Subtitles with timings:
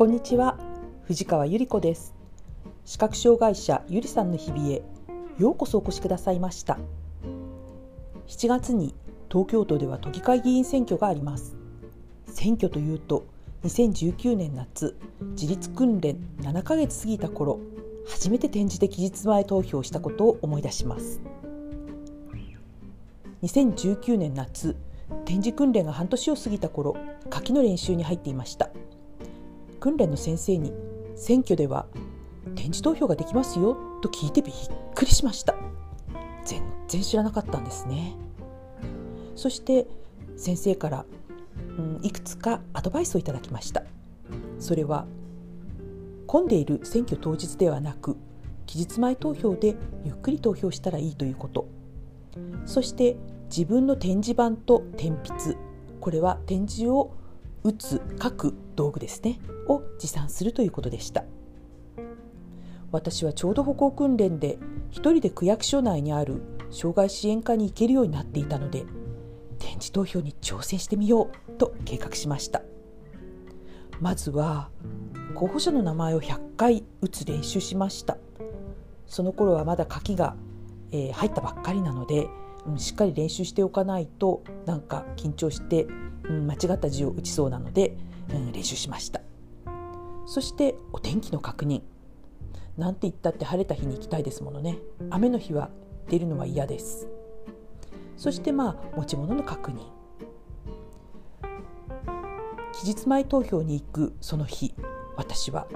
[0.00, 0.56] こんにちは。
[1.02, 2.14] 藤川ゆり子です。
[2.86, 4.82] 視覚障害者ゆりさんの日々へ
[5.38, 6.78] ようこそお越しくださいました。
[8.26, 8.94] 7月に
[9.30, 11.54] 東京都では都議会議員選挙があります。
[12.24, 13.26] 選挙というと
[13.64, 14.96] 2019年夏
[15.32, 17.60] 自立訓練7ヶ月過ぎた頃
[18.08, 21.20] 初めて展示で期日前投票したことを思い出します。
[23.42, 24.74] 2019年夏
[25.26, 26.96] 展示訓練が半年を過ぎた頃
[27.30, 28.70] 書きの練習に入っていました。
[29.80, 30.72] 訓練の先生に
[31.16, 31.86] 選挙では
[32.54, 34.54] 展示投票ができますよと聞いてびっ
[34.94, 35.54] くりしました。
[36.44, 38.16] 全然知らなかったんですね。
[39.34, 39.86] そして
[40.36, 41.04] 先生から、
[41.78, 43.82] うん、いくつかアドバイスをいただきました。
[44.58, 45.06] それは
[46.26, 48.16] 混んでいる選挙当日ではなく
[48.66, 51.66] 期日前投票でゆっくり投票したらいいということ
[52.66, 55.56] そして自分の展示板と点筆
[56.00, 57.16] これは展示を
[57.62, 59.38] 打つ書く道具ですね。
[59.70, 61.24] を持参するということでした。
[62.92, 64.58] 私はちょうど歩行訓練で
[64.90, 68.84] 一人で区役所内にある障害支援課に行けるようになっていたので
[69.60, 72.62] 展示投票に挑戦してみようと計画しました。
[74.00, 74.70] まずは
[75.34, 78.16] 候補者の名前を100回打つ練習しました。
[79.06, 80.36] その頃はまだ書きが、
[80.90, 82.28] えー、入ったばっかりなので、
[82.66, 85.86] うん、しっかり練習しておかないとなんか緊張して、
[86.24, 87.96] うん、間違った字を打ちそうなので、
[88.32, 89.20] うん、練習しました。
[90.26, 91.82] そしてお天気の確認。
[92.76, 94.78] なんて言ったって晴れた日に行きたいですものね。
[95.10, 95.70] 雨の日は
[96.08, 97.08] 出るのは嫌です。
[98.16, 99.78] そしてまあ持ち物の確認。
[102.72, 104.74] 期日前投票に行くその日
[105.16, 105.66] 私は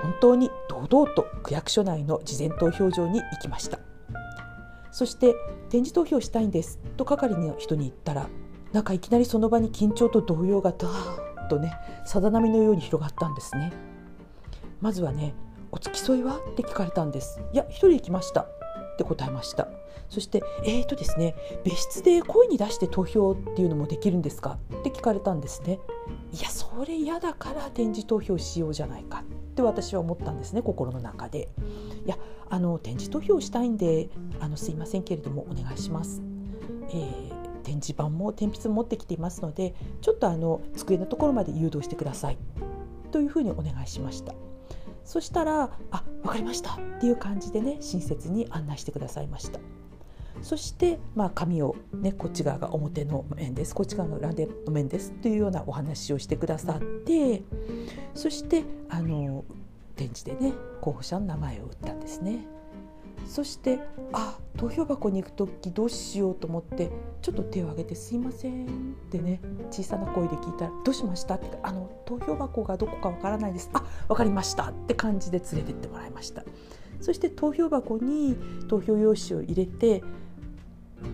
[0.00, 3.78] 本当に堂々と区役所内の事前投票場に行きました。
[4.92, 5.34] そして
[5.70, 8.28] 展示投票したいんですと係の人に言ったら
[8.72, 11.74] なんかいきなりその場に緊張と動揺がダーッとね
[12.06, 13.72] さだ波のように広がったんですね。
[14.80, 15.34] まずはね
[15.70, 16.38] お付き添いは？
[16.38, 18.46] って聞かれたんですいや一人行きました
[18.92, 19.68] って答えました。
[20.08, 24.58] そしてえーとですね別室で声に出して投票っていうのもできるんですか？
[24.80, 25.78] って聞かれたんですね。
[26.32, 29.24] いやそれ嫌だから展示投票しようじゃないか。
[29.52, 31.48] って私は思ったんですね心の中で。
[32.04, 32.18] いや
[32.50, 34.10] あの展示投票したいんで
[34.40, 36.22] あのすいませんけれどもお願いします、
[36.90, 37.30] えー、
[37.62, 42.38] 展示板も鉛筆も持ってきていますのでちょっとあの机のところまで誘導してください。
[43.10, 44.34] というふうにお願いしました。
[45.04, 49.60] そしたら「あ分かりました」っていう感じでね親切に案内してくださいました
[50.42, 57.42] そして、まあ、紙を、ね、こっち側が表の面ですこっち側が裏の面ですというようなお話をしてくださって
[58.14, 59.44] そしてあの
[59.94, 62.46] 展示でね候補者の名前を打ったんですね。
[63.26, 63.80] そして
[64.12, 66.90] あ投票箱に行く時どうしようと思って
[67.22, 68.68] ちょっと手を挙げて「すいません」っ
[69.10, 69.40] てね
[69.70, 76.44] 小さな声で聞いたら「どうしました?」って「あの投票箱がどこかわからないです」「あ分かりました」って感じで連れてってもらいました
[77.00, 78.36] そして投票箱に
[78.68, 80.02] 投票用紙を入れて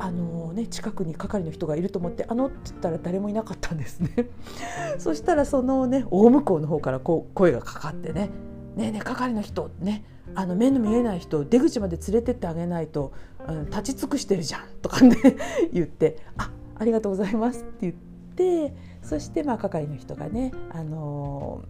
[0.00, 4.30] あのね、近くに係の人がいると思って「あの?」って言ったら誰もいなかったんですね
[4.98, 8.30] そしたらそのね大向こうの方からこう声がかかってね
[8.76, 10.04] 「ねえねえ係の人ね
[10.34, 13.12] あの目の見えない人出口まで連れてってあげないと、
[13.48, 15.16] うん、立ち尽くしてるじゃんとかね
[15.72, 17.94] 言って「あありがとうございます」って言っ
[18.36, 21.62] てそしてまあ係の人がね、あの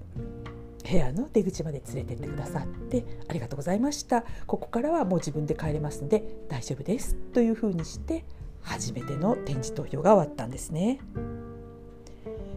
[0.82, 8.24] ー、部屋の出口まで連れてってくださって「ありがとうございましたここからはもう自分で帰れますんで大丈夫です」というふうにして
[8.62, 10.98] 初めての展示投票が終わったんですね。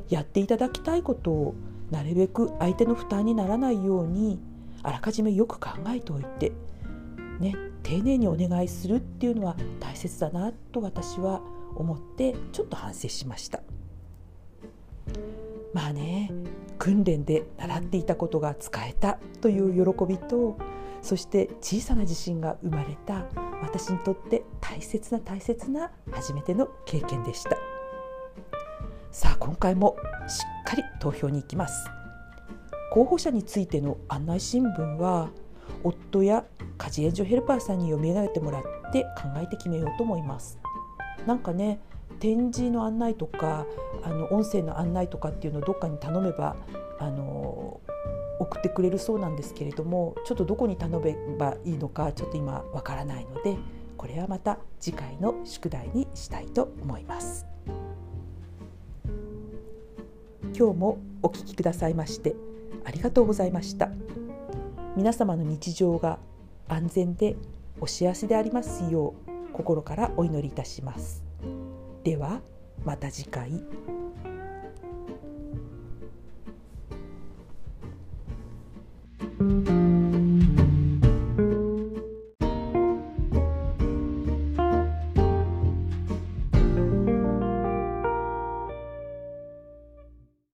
[0.10, 1.56] やっていただきたいことを
[1.92, 4.40] なるべく相手の負担にならないように
[4.84, 6.52] あらかじめよく考えておいて、
[7.40, 11.42] ね、丁寧にお願いするっていうのは大切だなと私は
[11.76, 13.62] 思ってちょっと反省しました。
[15.74, 16.32] まあね
[16.78, 20.58] 訓練で習っていたことが使えたという喜びと
[21.02, 23.26] そして小さな自信が生まれた
[23.62, 27.58] 私にとって大切な大切な初めての経験でした
[29.12, 29.98] さあ今回も
[30.28, 31.90] しっかり投票に行きます
[32.92, 35.30] 候補者についての案内新聞は
[35.84, 36.46] 夫や
[36.78, 40.58] 家事援助ヘルパーさんに読み上げてもらって考えて決めようと思います。
[41.26, 41.80] なんかね
[42.20, 43.66] 展示の案内とか
[44.04, 46.56] あの音声の案内とかっていうのをどっかに頼めば
[47.00, 47.80] あの
[48.40, 53.58] 送ってくれるそうなんですけれどもちょっとどこに頼めばいいのかちょっと今わからないので
[53.98, 57.46] これはまた次回の宿題にしたいと思います。
[60.60, 62.36] 今日もお聞きくださいまして
[62.84, 63.90] ありがとうございました。
[64.98, 66.20] 皆様の日常が
[66.68, 67.38] 安全で
[67.80, 71.24] お幸せでありますよう心からお祈りいたします。
[72.04, 72.42] では
[72.84, 73.64] また次回。